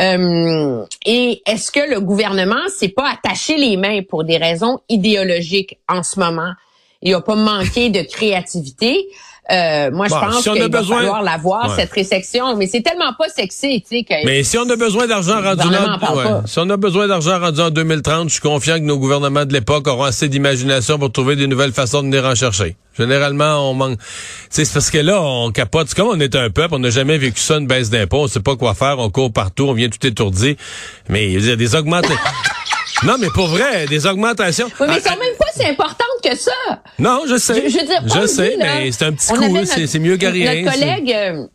Euh, 0.00 0.84
et 1.04 1.40
est-ce 1.46 1.70
que 1.70 1.88
le 1.88 2.00
gouvernement 2.00 2.66
s'est 2.66 2.88
pas 2.88 3.08
attaché 3.12 3.56
les 3.56 3.76
mains 3.76 4.02
pour 4.02 4.24
des 4.24 4.38
raisons 4.38 4.80
idéologiques 4.88 5.78
en 5.88 6.02
ce 6.02 6.18
moment? 6.18 6.50
Il 7.00 7.14
a 7.14 7.20
pas 7.20 7.36
manqué 7.36 7.90
de 7.90 8.02
créativité. 8.02 9.06
Euh, 9.50 9.90
moi, 9.92 10.08
Bon, 10.08 10.16
je 10.16 10.20
pense 10.20 10.42
si 10.42 10.50
qu'il 10.50 10.60
va 10.62 10.68
besoin- 10.68 10.96
falloir 10.98 11.22
la 11.22 11.36
voir, 11.36 11.68
Ouais. 11.68 11.76
cette 11.76 11.92
résection. 11.92 12.56
Mais 12.56 12.66
c'est 12.66 12.82
tellement 12.82 13.12
pas 13.16 13.28
sexy, 13.28 13.80
tu 13.82 13.98
sais, 13.98 14.02
que... 14.04 14.24
Mais 14.26 14.42
si 14.42 14.58
on 14.58 14.68
a 14.68 14.74
besoin 14.74 15.06
d'argent 15.06 15.40
rendu 15.40 15.70
là, 15.70 15.98
ouais. 16.14 16.24
pas. 16.24 16.42
si 16.46 16.58
on 16.58 16.68
a 16.68 16.76
besoin 16.76 17.06
d'argent 17.06 17.38
rendu 17.38 17.60
en 17.60 17.70
2030, 17.70 18.28
je 18.28 18.32
suis 18.34 18.40
confiant 18.42 18.74
que 18.76 18.84
nos 18.84 18.98
gouvernements 18.98 19.44
de 19.44 19.52
l'époque 19.52 19.86
auront 19.86 20.02
assez 20.02 20.28
d'imagination 20.28 20.98
pour 20.98 21.12
trouver 21.12 21.36
des 21.36 21.46
nouvelles 21.46 21.72
façons 21.72 22.00
de 22.02 22.06
venir 22.08 22.24
en 22.24 22.34
chercher. 22.34 22.76
Généralement, 22.98 23.70
on 23.70 23.74
manque. 23.74 23.98
C'est 24.50 24.68
parce 24.72 24.90
que 24.90 24.98
là, 24.98 25.20
on 25.22 25.50
capote. 25.52 25.92
Comme 25.94 26.08
on 26.08 26.18
est 26.18 26.34
un 26.34 26.50
peuple, 26.50 26.74
on 26.74 26.78
n'a 26.80 26.90
jamais 26.90 27.18
vécu 27.18 27.38
ça, 27.40 27.58
une 27.58 27.66
baisse 27.68 27.88
d'impôts, 27.90 28.22
on 28.22 28.26
sait 28.28 28.40
pas 28.40 28.56
quoi 28.56 28.74
faire, 28.74 28.98
on 28.98 29.10
court 29.10 29.32
partout, 29.32 29.66
on 29.68 29.74
vient 29.74 29.88
tout 29.90 30.04
étourdi. 30.04 30.56
Mais 31.08 31.30
il 31.30 31.46
y 31.46 31.50
a 31.52 31.56
des 31.56 31.74
augmentations. 31.76 32.16
non, 33.04 33.16
mais 33.20 33.28
pour 33.28 33.48
vrai, 33.48 33.86
des 33.86 34.06
augmentations. 34.06 34.66
Oui, 34.80 34.86
mais 34.88 34.94
Ah, 34.94 34.96
elles 34.96 35.02
sont 35.02 35.18
même 35.18 35.35
pas 35.56 35.64
si 35.64 35.70
importantes 35.70 36.22
que 36.22 36.36
ça. 36.36 36.82
Non, 36.98 37.22
je 37.26 37.36
sais. 37.36 37.68
Je, 37.68 37.68
je 37.68 37.78
veux 37.78 37.86
dire, 37.86 38.02
le 38.02 38.26
sais, 38.26 38.50
dit, 38.50 38.56
là, 38.56 38.74
mais 38.76 38.92
c'est 38.92 39.04
un 39.04 39.12
petit 39.12 39.32
coup, 39.32 39.64
c'est 39.64 39.98
mieux 39.98 40.16
qu'à 40.16 40.30
rien. 40.30 40.62
Notre 40.62 40.72
collègue, 40.78 41.12
euh, 41.12 41.46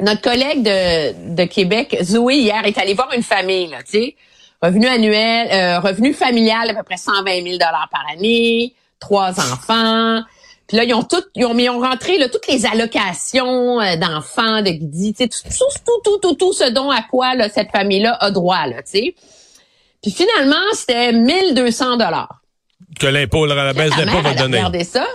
notre 0.00 0.20
collègue 0.20 0.62
de, 0.62 1.34
de 1.34 1.44
Québec, 1.44 1.96
Zoé, 2.02 2.36
hier, 2.36 2.64
est 2.64 2.78
allée 2.78 2.94
voir 2.94 3.12
une 3.14 3.22
famille, 3.22 3.70
tu 3.84 3.92
sais. 3.92 4.16
Revenu 4.62 4.86
annuel, 4.86 5.48
euh, 5.52 5.80
revenu 5.80 6.12
familial 6.12 6.70
à 6.70 6.74
peu 6.74 6.82
près 6.82 6.96
120 6.96 7.24
000 7.44 7.58
par 7.58 8.04
année, 8.12 8.74
trois 8.98 9.38
enfants. 9.38 10.22
Puis 10.66 10.76
là, 10.76 10.84
ils 10.84 10.92
ont 10.92 11.02
tout, 11.02 11.22
ils 11.34 11.46
ont, 11.46 11.56
ils 11.56 11.70
ont 11.70 11.80
rentré 11.80 12.18
là, 12.18 12.28
toutes 12.28 12.46
les 12.46 12.66
allocations 12.66 13.80
euh, 13.80 13.96
d'enfants, 13.96 14.60
de 14.60 14.70
guidis, 14.70 15.14
tout, 15.14 15.26
tout, 15.26 15.64
tout, 15.84 16.00
tout, 16.04 16.18
tout, 16.18 16.34
tout 16.34 16.52
ce 16.52 16.68
dont 16.68 16.90
à 16.90 17.02
quoi 17.02 17.34
là, 17.34 17.48
cette 17.48 17.70
famille-là 17.70 18.16
a 18.20 18.30
droit, 18.30 18.66
là, 18.66 18.82
tu 18.82 18.90
sais. 18.90 19.14
Puis 20.02 20.10
finalement, 20.10 20.56
c'était 20.74 21.12
1200 21.12 21.96
dollars. 21.96 22.42
Que 22.98 23.06
l'impôt, 23.06 23.46
la 23.46 23.72
baisse 23.72 23.94
d'impôt 23.96 24.20
va 24.22 24.34
donner. 24.34 24.56
regardé 24.58 24.84
ça. 24.84 25.06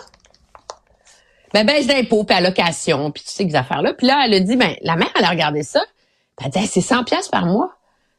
Ben, 1.54 1.66
baisse 1.66 1.86
d'impôts, 1.88 2.24
puis 2.24 2.36
allocation, 2.36 3.12
puis 3.12 3.24
toutes 3.24 3.32
ces 3.50 3.56
affaires-là. 3.56 3.94
Puis 3.94 4.08
là, 4.08 4.24
elle 4.26 4.34
a 4.34 4.40
dit, 4.40 4.56
ben, 4.56 4.76
la 4.82 4.96
mère, 4.96 5.10
elle 5.16 5.26
a 5.26 5.30
regardé 5.30 5.62
ça. 5.64 5.82
Puis 6.38 6.48
elle 6.54 6.60
a 6.60 6.66
dit, 6.66 6.68
c'est 6.72 6.82
100 6.82 7.04
pièces 7.04 7.28
par 7.28 7.46
mois. 7.46 7.70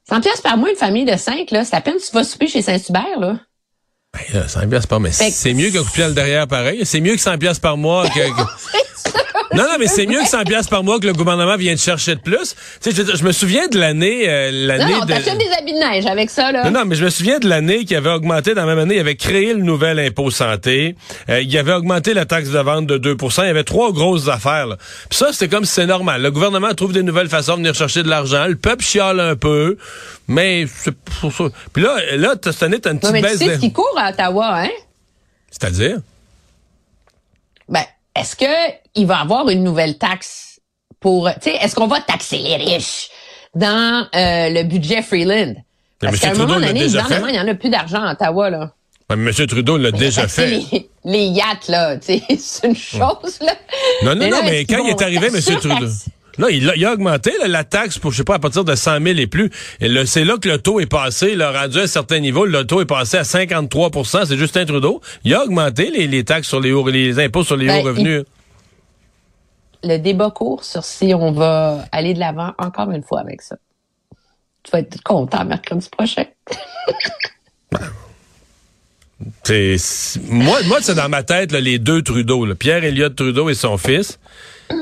100 0.09 0.21
pièces 0.21 0.41
par 0.41 0.57
mois, 0.57 0.71
une 0.71 0.77
famille 0.77 1.05
de 1.05 1.17
5, 1.17 1.51
là, 1.51 1.65
c'est 1.65 1.75
à 1.75 1.81
peine 1.81 1.97
tu 1.97 2.13
vas 2.13 2.23
souper 2.25 2.47
chez 2.47 2.63
Saint-Hubert, 2.63 3.19
là. 3.19 3.39
Ben, 4.13 4.41
là, 4.41 4.49
100 4.49 4.69
pièces 4.69 4.87
par 4.87 5.01
mois. 5.01 5.11
Que- 5.11 5.15
C'est 5.31 5.55
mieux 5.55 5.71
qu'un 5.71 5.83
coup 5.83 5.97
de 5.99 6.13
derrière, 6.13 6.47
pareil. 6.47 6.87
C'est 6.87 7.01
mieux 7.01 7.15
que 7.17 7.21
100 7.21 7.39
pièces 7.39 7.59
par 7.59 7.77
mois. 7.77 8.09
Que- 8.09 8.21
Non, 9.53 9.63
non, 9.65 9.77
mais 9.79 9.87
c'est 9.87 10.07
mieux 10.07 10.21
que 10.21 10.29
100 10.29 10.45
pièces 10.45 10.67
par 10.69 10.83
mois 10.83 10.99
que 10.99 11.07
le 11.07 11.13
gouvernement 11.13 11.57
vient 11.57 11.75
de 11.75 11.79
chercher 11.79 12.15
de 12.15 12.21
plus. 12.21 12.55
Tu 12.83 12.91
sais, 12.93 13.05
je, 13.07 13.17
je 13.17 13.25
me 13.25 13.33
souviens 13.33 13.69
de 13.69 13.79
l'année, 13.79 14.29
euh, 14.29 14.51
Non, 14.51 14.67
l'année 14.69 14.93
non, 14.95 15.01
de. 15.05 15.07
t'achètes 15.13 15.39
des 15.39 15.51
habits 15.59 15.73
de 15.75 15.79
neige 15.79 16.07
avec 16.07 16.31
ça, 16.31 16.51
là. 16.51 16.65
Non, 16.65 16.71
non, 16.81 16.85
mais 16.87 16.95
je 16.97 17.05
me 17.05 17.11
souviens 17.11 17.39
de 17.39 17.49
l'année 17.49 17.85
qui 17.85 17.95
avait 17.95 18.11
augmenté, 18.11 18.55
dans 18.55 18.65
la 18.65 18.75
même 18.75 18.79
année, 18.79 18.97
il 18.97 19.01
avait 19.01 19.17
créé 19.17 19.53
le 19.53 19.63
nouvel 19.63 19.99
impôt 19.99 20.31
santé. 20.31 20.97
Euh, 21.29 21.41
il 21.43 21.59
avait 21.59 21.73
augmenté 21.75 22.15
la 22.15 22.25
taxe 22.25 22.49
de 22.51 22.59
vente 22.59 22.87
de 22.87 22.99
2% 23.15 23.43
Il 23.43 23.47
y 23.47 23.51
avait 23.51 23.65
trois 23.65 23.93
grosses 23.93 24.29
affaires. 24.29 24.67
Là. 24.67 24.77
Puis 25.11 25.19
ça, 25.19 25.33
c'était 25.33 25.49
comme 25.49 25.65
si 25.65 25.73
c'est 25.73 25.87
normal. 25.87 26.23
Le 26.23 26.31
gouvernement 26.31 26.73
trouve 26.75 26.93
des 26.93 27.03
nouvelles 27.03 27.29
façons 27.29 27.53
de 27.53 27.59
venir 27.59 27.75
chercher 27.75 28.03
de 28.03 28.09
l'argent. 28.09 28.47
Le 28.47 28.57
peuple 28.57 28.83
chiale 28.85 29.21
un 29.21 29.37
peu, 29.37 29.77
mais 30.27 30.67
c'est 30.75 30.95
pour 31.21 31.33
ça. 31.33 31.45
Puis 31.73 31.83
là, 31.83 31.97
là, 32.17 32.35
cette 32.43 32.63
année, 32.63 32.79
t'as 32.81 32.91
une 32.93 32.97
Ouais, 32.97 33.01
petite 33.11 33.13
mais 33.13 33.21
tu 33.21 33.29
baisse 33.29 33.39
sais 33.39 33.55
ce 33.55 33.57
de... 33.57 33.61
qui 33.61 33.73
court 33.73 33.95
à 33.99 34.11
Ottawa, 34.11 34.63
hein? 34.65 34.71
C'est-à-dire? 35.51 35.99
Ben, 37.69 37.85
est-ce 38.15 38.37
que 38.37 38.73
il 38.95 39.07
va 39.07 39.19
y 39.19 39.23
avoir 39.23 39.49
une 39.49 39.63
nouvelle 39.63 39.99
taxe 39.99 40.61
pour, 41.01 41.31
tu 41.35 41.51
sais, 41.51 41.57
est-ce 41.57 41.75
qu'on 41.75 41.87
va 41.87 42.01
taxer 42.01 42.39
les 42.39 42.57
riches 42.57 43.09
dans 43.55 44.07
euh, 44.15 44.49
le 44.51 44.63
budget 44.63 45.03
Freeland? 45.03 45.55
Parce 46.01 46.19
qu'à 46.19 46.29
un 46.29 46.33
Trudeau 46.33 46.55
moment 46.55 46.67
donné, 46.67 46.85
évidemment, 46.85 47.27
il 47.29 47.35
y 47.35 47.41
en 47.41 47.49
a 47.49 47.55
plus 47.55 47.71
d'argent 47.71 48.03
à 48.03 48.13
Ottawa, 48.13 48.51
là. 48.51 48.73
Ouais, 49.11 49.17
mais 49.17 49.31
M. 49.39 49.47
Trudeau 49.47 49.77
l'a 49.77 49.91
déjà 49.91 50.27
fait. 50.29 50.47
Les, 50.47 50.91
les 51.05 51.25
yachts, 51.27 51.69
là, 51.69 51.97
tu 51.99 52.07
sais, 52.07 52.23
c'est 52.39 52.69
une 52.69 52.77
chose, 52.77 53.39
là. 53.41 53.55
Non, 54.03 54.15
non, 54.15 54.17
Mais 54.17 54.31
non, 54.31 54.39
mais 54.45 54.65
qu'ils 54.65 54.77
quand 54.77 54.85
il 54.85 54.91
est 54.91 55.03
arrivé, 55.03 55.27
M. 55.27 55.41
Trudeau? 55.61 55.87
Non, 56.39 56.49
il 56.49 56.69
a, 56.69 56.77
il 56.77 56.85
a 56.85 56.93
augmenté 56.93 57.33
là, 57.41 57.49
la 57.49 57.65
taxe 57.65 57.99
pour, 57.99 58.11
je 58.13 58.19
sais 58.19 58.25
pas, 58.25 58.35
à 58.37 58.39
partir 58.39 58.65
de 58.65 58.75
100 58.75 59.01
000 59.03 59.19
et 59.19 59.27
plus. 59.27 59.51
Et 59.81 60.07
c'est 60.07 60.25
là 60.25 60.37
que 60.39 60.49
le 60.49 60.59
taux 60.59 60.81
est 60.81 60.87
passé, 60.87 61.35
là, 61.35 61.53
rendu 61.53 61.79
à 61.79 61.83
un 61.83 61.87
certain 61.87 62.19
niveau, 62.19 62.45
le 62.45 62.65
taux 62.67 62.81
est 62.81 62.87
passé 62.87 63.17
à 63.17 63.23
53% 63.23 64.27
C'est 64.27 64.37
Justin 64.37 64.65
Trudeau. 64.65 65.01
Il 65.25 65.35
a 65.35 65.45
augmenté 65.45 65.91
les, 65.91 66.07
les 66.07 66.25
taxes 66.25 66.49
sur 66.49 66.61
les 66.61 66.73
hauts, 66.73 66.89
les 66.89 67.19
impôts 67.21 67.45
sur 67.45 67.57
les 67.57 67.67
Ben, 67.67 67.81
hauts 67.81 67.83
revenus. 67.85 68.25
Le 69.83 69.99
débat 69.99 70.31
court 70.31 70.65
sur 70.65 70.85
si 70.85 71.13
on 71.15 71.33
va 71.33 71.85
aller 71.93 72.15
de 72.15 72.19
l'avant 72.19 72.53
encore 72.59 72.91
une 72.91 73.03
fois 73.03 73.21
avec 73.21 73.43
ça. 73.43 73.57
Tu 74.63 74.71
vas 74.71 74.79
être 74.81 75.03
content 75.03 75.45
mercredi 75.45 75.89
prochain. 75.91 76.25
C'est- 79.45 79.77
moi, 80.29 80.59
moi, 80.67 80.79
c'est 80.83 80.95
dans 80.95 81.09
ma 81.09 81.23
tête, 81.23 81.53
là, 81.53 81.61
les 81.61 81.79
deux 81.79 82.03
Trudeau, 82.03 82.45
là, 82.45 82.55
Pierre 82.55 82.85
Elliott 82.85 83.15
Trudeau 83.15 83.49
et 83.49 83.55
son 83.55 83.79
fils, 83.79 84.19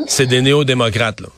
c'est 0.07 0.27
des 0.27 0.41
néo-démocrates, 0.41 1.21
là. 1.21 1.29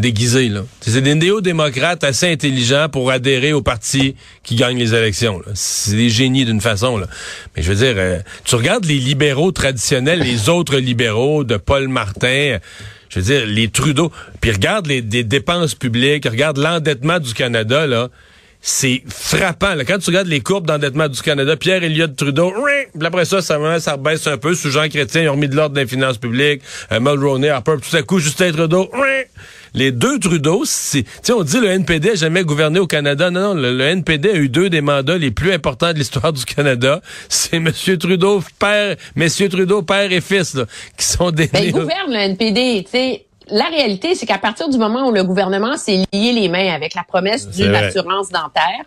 Déguisés. 0.00 0.48
Là. 0.48 0.64
C'est 0.80 1.00
des 1.00 1.14
néo-démocrates 1.14 2.02
assez 2.04 2.30
intelligents 2.30 2.88
pour 2.90 3.10
adhérer 3.10 3.52
au 3.52 3.62
parti 3.62 4.16
qui 4.42 4.56
gagne 4.56 4.78
les 4.78 4.94
élections. 4.94 5.40
C'est 5.54 5.96
des 5.96 6.08
génies 6.08 6.44
d'une 6.44 6.60
façon. 6.60 6.98
Là. 6.98 7.06
Mais 7.56 7.62
je 7.62 7.72
veux 7.72 7.84
dire, 7.84 7.94
euh, 7.96 8.18
tu 8.44 8.56
regardes 8.56 8.84
les 8.84 8.98
libéraux 8.98 9.52
traditionnels, 9.52 10.20
les 10.20 10.48
autres 10.48 10.76
libéraux 10.76 11.44
de 11.44 11.56
Paul 11.56 11.88
Martin, 11.88 12.58
je 13.08 13.18
veux 13.18 13.24
dire, 13.24 13.46
les 13.46 13.68
Trudeau, 13.68 14.10
puis 14.40 14.50
regarde 14.52 14.86
les, 14.86 15.02
dépenses 15.02 15.74
publiques, 15.74 16.26
regarde 16.28 16.58
l'endettement 16.58 17.18
du 17.18 17.34
Canada, 17.34 17.86
là 17.86 18.08
c'est 18.62 19.02
frappant. 19.08 19.74
Là. 19.74 19.84
Quand 19.84 19.98
tu 19.98 20.10
regardes 20.10 20.26
les 20.26 20.40
courbes 20.40 20.66
d'endettement 20.66 21.08
du 21.08 21.20
Canada, 21.22 21.56
Pierre 21.56 21.82
Elliott 21.82 22.14
Trudeau, 22.14 22.52
puis 22.96 23.06
après 23.06 23.24
ça, 23.24 23.40
ça, 23.40 23.80
ça 23.80 23.96
baisse 23.96 24.26
un 24.26 24.36
peu. 24.36 24.54
Sous 24.54 24.70
Jean 24.70 24.88
Chrétien, 24.88 25.22
ils 25.22 25.28
ont 25.28 25.32
remis 25.32 25.48
de 25.48 25.56
l'ordre 25.56 25.74
dans 25.74 25.80
les 25.80 25.86
finances 25.86 26.18
publiques. 26.18 26.60
Euh, 26.92 27.00
Mulroney, 27.00 27.48
Harper, 27.48 27.76
tout 27.80 27.96
à 27.96 28.02
coup, 28.02 28.18
Justin 28.18 28.52
Trudeau, 28.52 28.90
les 29.74 29.92
deux 29.92 30.18
Trudeau, 30.18 30.62
c'est, 30.64 31.04
on 31.30 31.42
dit 31.42 31.60
le 31.60 31.68
NPD 31.68 32.10
a 32.10 32.14
jamais 32.14 32.44
gouverné 32.44 32.78
au 32.78 32.86
Canada. 32.86 33.30
Non, 33.30 33.54
non, 33.54 33.54
le, 33.54 33.80
NPD 33.80 34.30
a 34.30 34.34
eu 34.34 34.48
deux 34.48 34.70
des 34.70 34.80
mandats 34.80 35.16
les 35.16 35.30
plus 35.30 35.52
importants 35.52 35.92
de 35.92 35.98
l'histoire 35.98 36.32
du 36.32 36.44
Canada. 36.44 37.00
C'est 37.28 37.56
M. 37.56 37.70
Trudeau, 37.98 38.42
père, 38.58 38.96
Messieurs 39.16 39.48
Trudeau, 39.48 39.82
père 39.82 40.12
et 40.12 40.20
fils, 40.20 40.54
là, 40.54 40.64
qui 40.96 41.06
sont 41.06 41.30
des... 41.30 41.46
Ben, 41.48 41.64
il 41.64 41.72
gouverne 41.72 42.12
le 42.12 42.18
NPD, 42.18 42.84
tu 42.84 42.90
sais 42.90 43.26
la 43.52 43.64
réalité, 43.64 44.14
c'est 44.14 44.26
qu'à 44.26 44.38
partir 44.38 44.68
du 44.68 44.78
moment 44.78 45.08
où 45.08 45.12
le 45.12 45.24
gouvernement 45.24 45.76
s'est 45.76 46.04
lié 46.12 46.32
les 46.32 46.48
mains 46.48 46.72
avec 46.72 46.94
la 46.94 47.02
promesse 47.02 47.48
d'une 47.48 47.74
assurance 47.74 48.28
dentaire, 48.28 48.84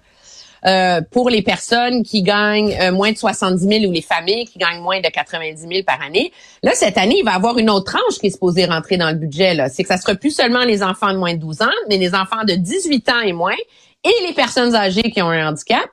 euh, 0.65 1.01
pour 1.11 1.29
les 1.29 1.41
personnes 1.41 2.03
qui 2.03 2.23
gagnent 2.23 2.75
euh, 2.79 2.91
moins 2.91 3.11
de 3.11 3.17
70 3.17 3.67
000 3.67 3.85
ou 3.85 3.91
les 3.91 4.01
familles 4.01 4.45
qui 4.45 4.59
gagnent 4.59 4.81
moins 4.81 5.01
de 5.01 5.07
90 5.07 5.67
000 5.67 5.83
par 5.85 6.01
année. 6.01 6.31
Là, 6.61 6.71
cette 6.73 6.97
année, 6.97 7.17
il 7.19 7.25
va 7.25 7.33
y 7.33 7.35
avoir 7.35 7.57
une 7.57 7.69
autre 7.69 7.91
tranche 7.91 8.19
qui 8.19 8.27
est 8.27 8.31
supposée 8.31 8.65
rentrer 8.65 8.97
dans 8.97 9.09
le 9.09 9.17
budget. 9.17 9.57
C'est 9.69 9.83
que 9.83 9.89
ça 9.89 9.97
sera 9.97 10.15
plus 10.15 10.31
seulement 10.31 10.63
les 10.63 10.83
enfants 10.83 11.11
de 11.11 11.17
moins 11.17 11.33
de 11.33 11.39
12 11.39 11.61
ans, 11.61 11.79
mais 11.89 11.97
les 11.97 12.15
enfants 12.15 12.43
de 12.47 12.53
18 12.53 13.09
ans 13.09 13.19
et 13.19 13.33
moins 13.33 13.55
et 14.03 14.27
les 14.27 14.33
personnes 14.33 14.75
âgées 14.75 15.11
qui 15.11 15.21
ont 15.21 15.29
un 15.29 15.49
handicap. 15.49 15.85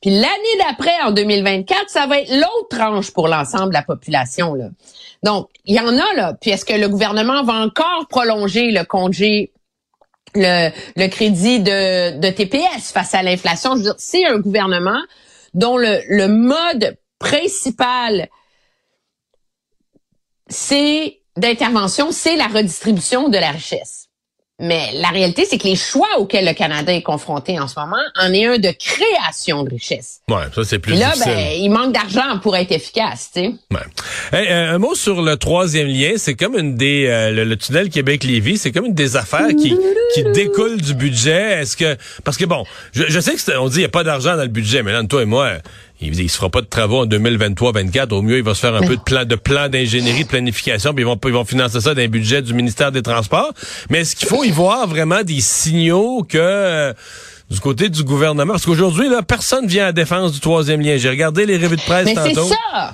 Puis 0.00 0.10
l'année 0.10 0.58
d'après, 0.58 1.00
en 1.06 1.12
2024, 1.12 1.88
ça 1.88 2.06
va 2.06 2.20
être 2.20 2.30
l'autre 2.30 2.68
tranche 2.68 3.10
pour 3.10 3.26
l'ensemble 3.26 3.68
de 3.68 3.74
la 3.74 3.82
population. 3.82 4.54
Là. 4.54 4.66
Donc, 5.22 5.48
il 5.64 5.74
y 5.74 5.80
en 5.80 5.88
a 5.88 6.14
là. 6.14 6.34
Puis 6.38 6.50
est-ce 6.50 6.66
que 6.66 6.74
le 6.74 6.88
gouvernement 6.88 7.42
va 7.42 7.54
encore 7.54 8.06
prolonger 8.10 8.70
le 8.70 8.84
congé, 8.84 9.52
le, 10.34 11.06
crédit 11.08 11.60
de, 11.60 12.30
TPS 12.30 12.92
face 12.92 13.14
à 13.14 13.22
l'inflation? 13.22 13.74
C'est 13.98 14.26
un 14.26 14.38
gouvernement 14.38 15.00
dont 15.54 15.76
le, 15.76 16.00
le 16.08 16.28
mode 16.28 16.96
principal, 17.18 18.28
c'est 20.48 21.20
d'intervention, 21.36 22.12
c'est 22.12 22.36
la 22.36 22.46
redistribution 22.46 23.28
de 23.28 23.38
la 23.38 23.50
richesse. 23.50 24.08
Mais 24.60 24.90
la 24.94 25.08
réalité, 25.08 25.44
c'est 25.50 25.58
que 25.58 25.66
les 25.66 25.74
choix 25.74 26.06
auxquels 26.18 26.46
le 26.46 26.52
Canada 26.52 26.92
est 26.92 27.02
confronté 27.02 27.58
en 27.58 27.66
ce 27.66 27.78
moment 27.78 27.96
en 28.16 28.32
est 28.32 28.46
un 28.46 28.58
de 28.58 28.70
création 28.70 29.64
de 29.64 29.70
richesse. 29.70 30.20
Ouais, 30.30 30.44
ça 30.54 30.62
c'est 30.62 30.78
plus 30.78 30.94
Et 30.94 30.96
là, 30.96 31.10
difficile. 31.10 31.32
ben, 31.34 31.48
il 31.58 31.68
manque 31.70 31.92
d'argent 31.92 32.38
pour 32.40 32.54
être 32.56 32.70
efficace, 32.70 33.30
tu 33.34 33.40
sais. 33.40 33.46
Ouais. 33.72 33.80
Hey, 34.32 34.48
euh, 34.52 34.74
un 34.74 34.78
mot 34.78 34.94
sur 34.94 35.22
le 35.22 35.36
troisième 35.36 35.88
lien, 35.88 36.12
c'est 36.18 36.34
comme 36.34 36.56
une 36.56 36.76
des 36.76 37.06
euh, 37.08 37.44
le, 37.44 37.56
tunnel 37.56 37.90
Québec-Lévis, 37.90 38.58
c'est 38.58 38.70
comme 38.70 38.86
une 38.86 38.94
des 38.94 39.16
affaires 39.16 39.48
qui 39.48 39.76
qui 40.14 40.22
découle 40.32 40.80
du 40.80 40.94
budget. 40.94 41.60
Est-ce 41.62 41.76
que 41.76 41.96
parce 42.22 42.36
que 42.36 42.44
bon, 42.44 42.64
je, 42.92 43.04
je 43.08 43.18
sais 43.18 43.34
que 43.34 43.58
on 43.58 43.68
dit 43.68 43.78
il 43.78 43.82
y 43.82 43.86
a 43.86 43.88
pas 43.88 44.04
d'argent 44.04 44.36
dans 44.36 44.42
le 44.42 44.48
budget, 44.48 44.84
mais 44.84 44.92
là 44.92 45.02
toi 45.02 45.22
et 45.22 45.26
moi, 45.26 45.54
il, 46.00 46.20
il 46.20 46.28
se 46.28 46.36
fera 46.36 46.50
pas 46.50 46.60
de 46.60 46.66
travaux 46.66 47.00
en 47.00 47.06
2023-24. 47.06 48.12
Au 48.12 48.22
mieux, 48.22 48.38
il 48.38 48.42
va 48.42 48.54
se 48.54 48.60
faire 48.60 48.74
un 48.74 48.82
peu 48.82 48.96
de 48.96 49.02
plan 49.02 49.24
de 49.24 49.36
plan 49.36 49.68
d'ingénierie, 49.68 50.24
de 50.24 50.28
planification, 50.28 50.92
puis 50.92 51.02
ils 51.02 51.06
vont, 51.06 51.18
ils 51.24 51.32
vont 51.32 51.44
financer 51.44 51.80
ça 51.80 51.94
d'un 51.94 52.08
budget 52.08 52.42
du 52.42 52.54
ministère 52.54 52.92
des 52.92 53.02
Transports. 53.02 53.52
Mais 53.90 54.00
est-ce 54.00 54.16
qu'il 54.16 54.28
faut 54.28 54.44
y 54.44 54.50
voir 54.50 54.86
vraiment 54.86 55.22
des 55.22 55.40
signaux 55.40 56.24
que 56.28 56.38
euh, 56.38 56.92
du 57.50 57.60
côté 57.60 57.88
du 57.88 58.02
gouvernement? 58.02 58.54
Parce 58.54 58.66
qu'aujourd'hui, 58.66 59.08
là, 59.08 59.22
personne 59.22 59.66
vient 59.66 59.86
à 59.86 59.92
défense 59.92 60.32
du 60.32 60.40
troisième 60.40 60.80
lien. 60.80 60.96
J'ai 60.96 61.10
regardé 61.10 61.46
les 61.46 61.56
revues 61.56 61.76
de 61.76 61.82
presse 61.82 62.06
Mais 62.06 62.14
tantôt. 62.14 62.44
c'est 62.44 62.54
ça! 62.72 62.92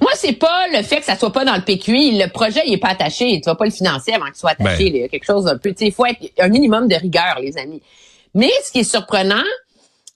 Moi, 0.00 0.10
c'est 0.14 0.34
pas 0.34 0.66
le 0.72 0.82
fait 0.82 0.96
que 0.98 1.04
ça 1.04 1.16
soit 1.16 1.32
pas 1.32 1.44
dans 1.44 1.54
le 1.54 1.62
PQI. 1.62 2.18
Le 2.18 2.30
projet, 2.30 2.60
il 2.66 2.74
est 2.74 2.78
pas 2.78 2.90
attaché. 2.90 3.40
Tu 3.42 3.48
vas 3.48 3.54
pas 3.54 3.64
le 3.64 3.70
financer 3.70 4.12
avant 4.12 4.26
qu'il 4.26 4.34
soit 4.36 4.50
attaché. 4.50 4.84
Ben. 4.84 4.94
Il 4.94 5.00
y 5.00 5.04
a 5.04 5.08
quelque 5.08 5.24
chose 5.24 5.44
d'un 5.44 5.56
peu. 5.56 5.74
Il 5.80 5.92
faut 5.92 6.04
être 6.04 6.18
un 6.38 6.48
minimum 6.48 6.86
de 6.88 6.96
rigueur, 6.96 7.38
les 7.40 7.56
amis. 7.56 7.80
Mais 8.34 8.50
ce 8.64 8.72
qui 8.72 8.80
est 8.80 8.84
surprenant, 8.84 9.42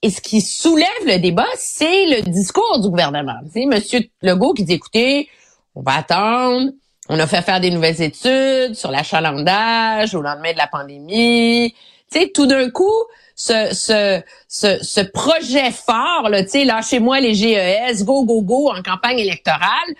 et 0.01 0.09
ce 0.09 0.21
qui 0.21 0.41
soulève 0.41 0.87
le 1.05 1.17
débat, 1.17 1.47
c'est 1.57 2.05
le 2.05 2.21
discours 2.21 2.79
du 2.79 2.89
gouvernement. 2.89 3.39
C'est 3.53 3.65
Monsieur 3.65 4.01
Legault 4.21 4.53
qui 4.53 4.63
dit, 4.63 4.73
écoutez, 4.73 5.29
on 5.73 5.81
va 5.81 5.97
attendre. 5.97 6.71
On 7.09 7.19
a 7.19 7.27
fait 7.27 7.41
faire 7.41 7.59
des 7.59 7.71
nouvelles 7.71 8.01
études 8.01 8.73
sur 8.75 8.91
l'achalandage 8.91 10.15
au 10.15 10.21
lendemain 10.21 10.53
de 10.53 10.57
la 10.57 10.67
pandémie. 10.67 11.73
Tu 12.11 12.19
sais, 12.19 12.29
tout 12.29 12.47
d'un 12.47 12.69
coup, 12.69 12.93
ce, 13.35 13.73
ce, 13.73 14.21
ce, 14.47 14.83
ce 14.83 15.01
projet 15.01 15.71
fort, 15.71 16.29
là, 16.29 16.43
tu 16.43 16.49
sais, 16.49 16.65
lâchez-moi 16.65 17.19
les 17.19 17.35
GES, 17.35 18.03
go, 18.03 18.25
go, 18.25 18.41
go 18.41 18.71
en 18.71 18.81
campagne 18.81 19.19
électorale, 19.19 19.95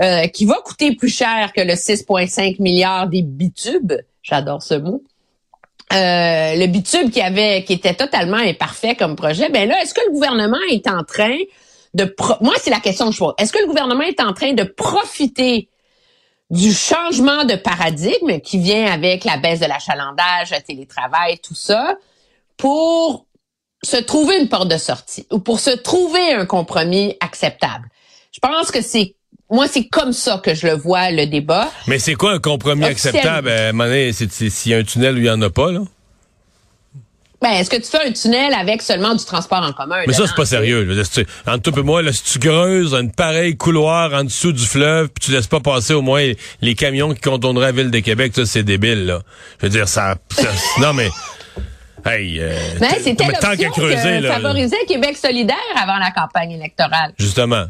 euh, 0.00 0.26
qui 0.28 0.46
va 0.46 0.56
coûter 0.64 0.94
plus 0.94 1.08
cher 1.08 1.52
que 1.54 1.60
le 1.60 1.74
6,5 1.74 2.60
milliards 2.60 3.08
des 3.08 3.22
bitubes. 3.22 3.94
J'adore 4.22 4.62
ce 4.62 4.74
mot. 4.74 5.02
Euh, 5.92 6.54
le 6.54 6.66
bitube 6.66 7.10
qui 7.10 7.22
avait 7.22 7.64
qui 7.64 7.72
était 7.72 7.94
totalement 7.94 8.36
imparfait 8.36 8.94
comme 8.94 9.16
projet, 9.16 9.48
ben 9.48 9.66
là, 9.66 9.80
est-ce 9.82 9.94
que 9.94 10.02
le 10.06 10.12
gouvernement 10.12 10.58
est 10.70 10.86
en 10.86 11.02
train 11.02 11.36
de 11.94 12.04
pro 12.04 12.34
moi 12.42 12.52
c'est 12.58 12.70
la 12.70 12.80
question 12.80 13.06
que 13.06 13.12
je 13.12 13.18
pose. 13.18 13.32
Est-ce 13.38 13.52
que 13.52 13.60
le 13.60 13.66
gouvernement 13.66 14.02
est 14.02 14.20
en 14.20 14.34
train 14.34 14.52
de 14.52 14.64
profiter 14.64 15.70
du 16.50 16.72
changement 16.72 17.44
de 17.44 17.54
paradigme 17.56 18.38
qui 18.40 18.58
vient 18.58 18.86
avec 18.92 19.24
la 19.24 19.38
baisse 19.38 19.60
de 19.60 19.66
l'achalandage, 19.66 20.50
le 20.50 20.60
télétravail, 20.60 21.38
tout 21.38 21.54
ça, 21.54 21.96
pour 22.58 23.26
se 23.82 23.96
trouver 23.96 24.38
une 24.38 24.48
porte 24.48 24.68
de 24.68 24.76
sortie 24.76 25.26
ou 25.30 25.38
pour 25.38 25.58
se 25.58 25.70
trouver 25.70 26.34
un 26.34 26.44
compromis 26.44 27.16
acceptable? 27.20 27.88
Je 28.30 28.40
pense 28.40 28.70
que 28.70 28.82
c'est 28.82 29.14
moi, 29.50 29.66
c'est 29.66 29.86
comme 29.88 30.12
ça 30.12 30.40
que 30.44 30.54
je 30.54 30.66
le 30.66 30.74
vois, 30.74 31.10
le 31.10 31.26
débat. 31.26 31.70
Mais 31.86 31.98
c'est 31.98 32.14
quoi 32.14 32.32
un 32.32 32.38
compromis 32.38 32.84
acceptable? 32.84 33.48
Euh, 33.48 33.72
à 33.72 33.82
un 33.84 34.12
c'est 34.12 34.50
s'il 34.50 34.72
y 34.72 34.74
a 34.74 34.78
un 34.78 34.82
tunnel 34.82 35.14
où 35.14 35.18
il 35.18 35.22
n'y 35.22 35.30
en 35.30 35.40
a 35.40 35.50
pas, 35.50 35.72
là? 35.72 35.80
Ben, 37.40 37.50
est-ce 37.50 37.70
que 37.70 37.76
tu 37.76 37.84
fais 37.84 38.04
un 38.04 38.10
tunnel 38.10 38.52
avec 38.52 38.82
seulement 38.82 39.14
du 39.14 39.24
transport 39.24 39.62
en 39.62 39.72
commun? 39.72 40.02
Mais 40.08 40.12
ça, 40.12 40.26
c'est 40.26 40.34
pas 40.34 40.44
sérieux. 40.44 40.82
Là. 40.82 41.02
Entre 41.46 41.70
toi 41.70 41.80
et 41.80 41.84
moi, 41.84 42.02
là, 42.02 42.12
si 42.12 42.24
tu 42.24 42.38
creuses 42.40 42.96
un 42.96 43.06
pareil 43.06 43.56
couloir 43.56 44.12
en 44.12 44.24
dessous 44.24 44.52
du 44.52 44.66
fleuve, 44.66 45.08
puis 45.08 45.26
tu 45.26 45.30
laisses 45.30 45.46
pas 45.46 45.60
passer 45.60 45.94
au 45.94 46.02
moins 46.02 46.32
les 46.60 46.74
camions 46.74 47.14
qui 47.14 47.20
contourneraient 47.20 47.66
la 47.66 47.72
ville 47.72 47.90
de 47.92 48.00
Québec, 48.00 48.32
ça, 48.34 48.44
c'est 48.44 48.64
débile, 48.64 49.06
là. 49.06 49.20
Je 49.60 49.66
veux 49.66 49.70
dire, 49.70 49.88
ça... 49.88 50.16
ça- 50.30 50.48
non, 50.80 50.92
mais... 50.92 51.08
Hey, 52.04 52.40
euh, 52.40 52.56
Ben, 52.80 52.88
c'était 53.02 53.26
mais 53.26 53.34
tant 53.34 53.56
qu'à 53.56 53.66
l'option 53.66 53.70
creuser, 53.72 54.18
que 54.18 54.22
là, 54.24 54.34
favorisait 54.34 54.76
Québec 54.86 55.16
solidaire 55.16 55.56
avant 55.76 55.98
la 55.98 56.10
campagne 56.10 56.52
électorale. 56.52 57.12
justement. 57.18 57.66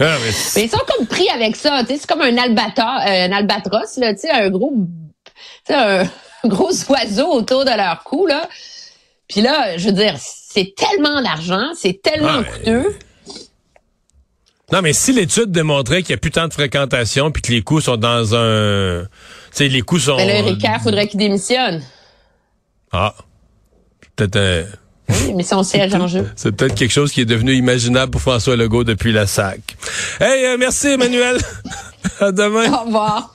Ah, 0.00 0.16
mais 0.24 0.32
Mais 0.56 0.64
ils 0.64 0.70
sont 0.70 0.80
comme 0.96 1.06
pris 1.06 1.28
avec 1.28 1.56
ça, 1.56 1.80
tu 1.82 1.88
sais, 1.88 1.98
c'est 1.98 2.06
comme 2.06 2.22
un 2.22 2.36
albatros, 2.36 3.02
euh, 3.06 3.26
un 3.26 3.32
albatros 3.32 3.98
là, 3.98 4.14
tu 4.14 4.20
sais, 4.20 4.30
un 4.30 4.48
gros, 4.48 4.72
un 5.68 6.04
gros 6.44 6.72
oiseau 6.88 7.28
autour 7.28 7.64
de 7.64 7.76
leur 7.76 8.02
cou 8.02 8.26
là. 8.26 8.48
Puis 9.28 9.42
là, 9.42 9.76
je 9.76 9.86
veux 9.86 9.92
dire, 9.92 10.16
c'est 10.18 10.74
tellement 10.74 11.22
d'argent, 11.22 11.68
c'est 11.76 12.02
tellement 12.02 12.40
Ah, 12.40 12.44
coûteux. 12.44 12.96
Non, 14.72 14.82
mais 14.82 14.92
si 14.92 15.12
l'étude 15.12 15.50
démontrait 15.50 16.02
qu'il 16.02 16.14
n'y 16.14 16.18
a 16.18 16.18
plus 16.18 16.30
tant 16.30 16.48
de 16.48 16.52
fréquentation 16.52 17.30
puis 17.32 17.42
que 17.42 17.52
les 17.52 17.62
coûts 17.62 17.80
sont 17.80 17.96
dans 17.96 18.34
un... 18.34 19.02
Tu 19.02 19.08
sais, 19.52 19.68
les 19.68 19.82
coûts 19.82 19.98
sont... 19.98 20.16
Mais 20.16 20.42
là, 20.42 20.48
Ricard, 20.48 20.80
faudrait 20.80 21.08
qu'il 21.08 21.18
démissionne. 21.18 21.82
Ah. 22.92 23.14
Peut-être 24.16 24.36
un... 24.36 24.64
Oui, 25.10 25.34
mais 25.34 25.42
son 25.42 25.62
siège 25.62 25.94
en 25.94 26.06
jeu. 26.06 26.26
C'est 26.36 26.52
peut-être 26.52 26.74
quelque 26.74 26.92
chose 26.92 27.12
qui 27.12 27.20
est 27.20 27.26
devenu 27.26 27.54
imaginable 27.54 28.10
pour 28.10 28.20
François 28.20 28.56
Legault 28.56 28.84
depuis 28.84 29.12
la 29.12 29.26
SAC. 29.26 29.60
Hey, 30.20 30.46
euh, 30.46 30.56
merci 30.58 30.88
Emmanuel. 30.88 31.38
à 32.20 32.32
demain. 32.32 32.72
Au 32.72 32.84
revoir. 32.84 33.34